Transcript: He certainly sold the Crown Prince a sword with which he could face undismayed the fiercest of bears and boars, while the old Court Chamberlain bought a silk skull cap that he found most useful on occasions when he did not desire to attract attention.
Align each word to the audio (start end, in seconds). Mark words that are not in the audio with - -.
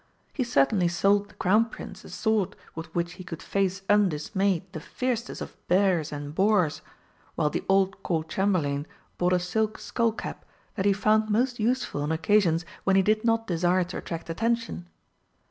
He 0.33 0.43
certainly 0.43 0.87
sold 0.87 1.29
the 1.29 1.35
Crown 1.35 1.65
Prince 1.65 2.03
a 2.03 2.09
sword 2.09 2.55
with 2.73 2.87
which 2.95 3.13
he 3.13 3.23
could 3.23 3.43
face 3.43 3.83
undismayed 3.87 4.63
the 4.73 4.79
fiercest 4.79 5.41
of 5.41 5.55
bears 5.67 6.11
and 6.11 6.33
boars, 6.33 6.81
while 7.35 7.51
the 7.51 7.63
old 7.69 8.01
Court 8.01 8.27
Chamberlain 8.27 8.87
bought 9.19 9.31
a 9.31 9.37
silk 9.37 9.77
skull 9.77 10.11
cap 10.11 10.43
that 10.73 10.85
he 10.87 10.91
found 10.93 11.29
most 11.29 11.59
useful 11.59 12.01
on 12.01 12.11
occasions 12.11 12.65
when 12.83 12.95
he 12.95 13.03
did 13.03 13.23
not 13.23 13.45
desire 13.45 13.83
to 13.83 13.97
attract 13.97 14.27
attention. 14.27 14.87